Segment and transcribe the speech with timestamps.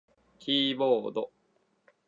[0.39, 1.29] キーボード